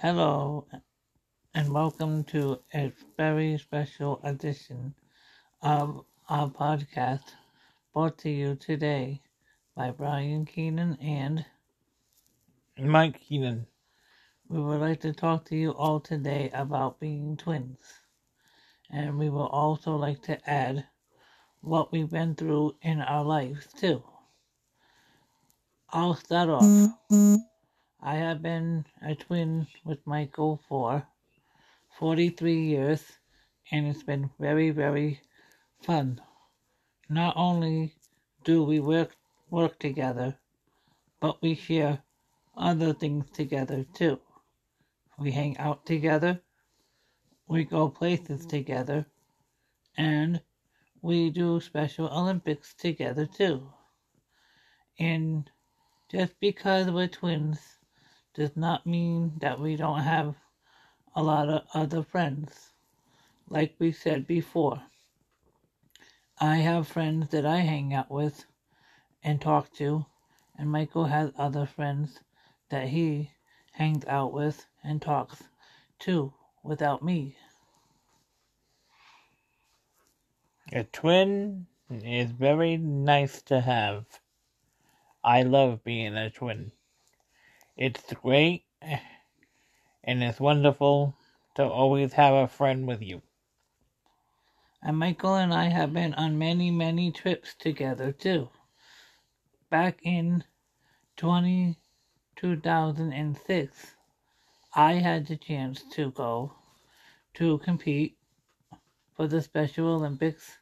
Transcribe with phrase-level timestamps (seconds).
[0.00, 0.66] Hello,
[1.54, 4.94] and welcome to a very special edition
[5.62, 7.34] of our podcast
[7.92, 9.20] brought to you today
[9.76, 11.44] by Brian Keenan and
[12.78, 13.66] Mike Keenan.
[14.48, 17.80] We would like to talk to you all today about being twins.
[18.90, 20.86] And we will also like to add
[21.60, 24.02] what we've been through in our lives too.
[25.90, 26.90] I'll start off.
[28.02, 31.06] I have been a twin with Michael for
[31.98, 33.04] 43 years,
[33.70, 35.20] and it's been very, very
[35.82, 36.18] fun.
[37.10, 37.94] Not only
[38.42, 39.14] do we work
[39.50, 40.38] work together,
[41.20, 42.02] but we share
[42.56, 44.18] other things together too.
[45.18, 46.40] We hang out together,
[47.48, 49.04] we go places together,
[49.98, 50.40] and
[51.02, 53.70] we do Special Olympics together too.
[54.98, 55.50] And
[56.08, 57.79] just because we're twins
[58.34, 60.34] does not mean that we don't have
[61.14, 62.72] a lot of other friends.
[63.48, 64.82] Like we said before,
[66.38, 68.44] I have friends that I hang out with
[69.22, 70.06] and talk to,
[70.56, 72.20] and Michael has other friends
[72.70, 73.30] that he
[73.72, 75.42] hangs out with and talks
[76.00, 77.36] to without me.
[80.72, 84.06] A twin is very nice to have.
[85.24, 86.72] I love being a twin.
[87.80, 88.66] It's great
[90.04, 91.14] and it's wonderful
[91.54, 93.22] to always have a friend with you.
[94.82, 98.50] And Michael and I have been on many, many trips together too.
[99.70, 100.44] Back in
[101.16, 101.78] 20,
[102.36, 103.94] 2006,
[104.74, 106.52] I had the chance to go
[107.36, 108.18] to compete
[109.16, 110.58] for the Special Olympics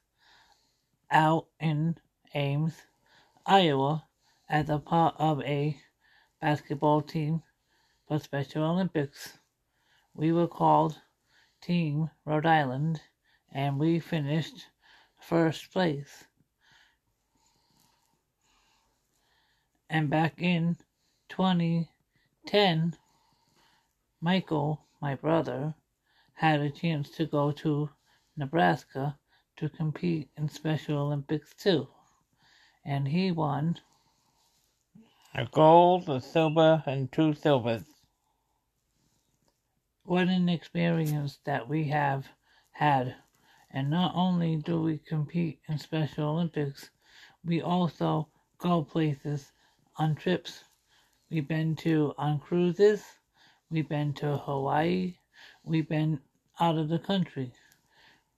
[1.10, 1.96] out in
[2.32, 2.74] Ames,
[3.44, 4.04] Iowa,
[4.48, 5.76] as a part of a
[6.40, 7.42] basketball team
[8.06, 9.38] for Special Olympics.
[10.14, 11.00] We were called
[11.60, 13.00] Team Rhode Island
[13.52, 14.66] and we finished
[15.20, 16.24] first place.
[19.90, 20.76] And back in
[21.28, 22.96] 2010,
[24.20, 25.74] Michael, my brother,
[26.34, 27.90] had a chance to go to
[28.36, 29.18] Nebraska
[29.56, 31.88] to compete in Special Olympics too.
[32.84, 33.80] And he won
[35.34, 37.84] a gold, a silver, and two silvers.
[40.04, 42.26] What an experience that we have
[42.70, 43.14] had.
[43.70, 46.90] And not only do we compete in Special Olympics,
[47.44, 49.52] we also go places
[49.96, 50.64] on trips.
[51.30, 53.04] We've been to on cruises,
[53.70, 55.16] we've been to Hawaii,
[55.62, 56.20] we've been
[56.58, 57.52] out of the country,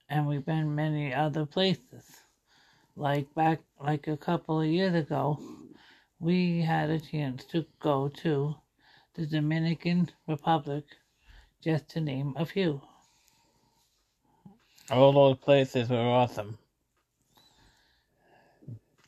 [0.08, 2.04] and we've been many other places.
[2.96, 5.38] Like back like a couple of years ago,
[6.20, 8.54] we had a chance to go to
[9.14, 10.84] the Dominican Republic,
[11.62, 12.82] just to name a few.
[14.90, 16.58] All those places were awesome.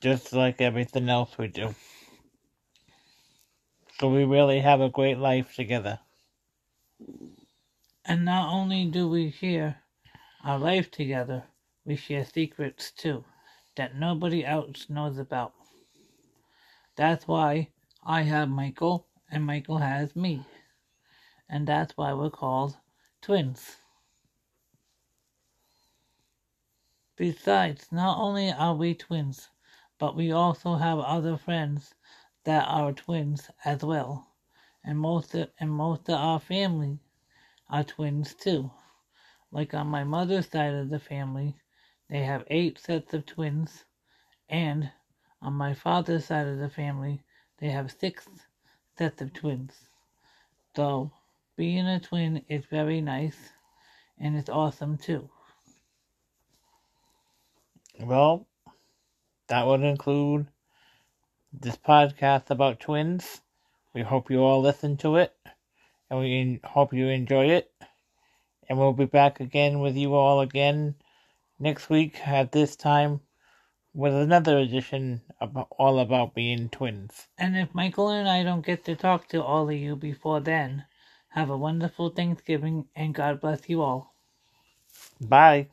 [0.01, 1.75] Just like everything else we do.
[4.01, 6.01] So we really have a great life together.
[8.05, 9.83] And not only do we share
[10.45, 11.45] our life together,
[11.85, 13.25] we share secrets too
[13.77, 15.55] that nobody else knows about.
[16.97, 17.69] That's why
[18.05, 20.45] I have Michael and Michael has me.
[21.49, 22.77] And that's why we're called
[23.21, 23.77] twins.
[27.17, 29.49] Besides, not only are we twins,
[29.99, 31.95] but we also have other friends
[32.45, 34.27] that are twins as well.
[34.85, 36.99] And most of, and most of our family
[37.71, 38.71] are twins too.
[39.51, 41.57] Like on my mother's side of the family,
[42.09, 43.85] they have eight sets of twins,
[44.49, 44.91] and
[45.43, 47.21] on my father's side of the family,
[47.59, 48.29] they have six
[48.97, 49.73] sets of twins.
[50.77, 51.11] So,
[51.57, 53.51] being a twin is very nice
[54.19, 55.29] and it's awesome too.
[58.01, 58.47] Well,
[59.49, 60.47] that would include
[61.53, 63.43] this podcast about twins.
[63.95, 65.35] We hope you all listen to it
[66.09, 67.71] and we hope you enjoy it.
[68.69, 70.95] And we'll be back again with you all again
[71.59, 73.21] next week at this time
[73.95, 77.29] with another edition about all about being twins.
[77.39, 80.85] And if Michael and I don't get to talk to all of you before then,
[81.31, 84.15] have a wonderful Thanksgiving and God bless you all.
[85.21, 85.69] Bye.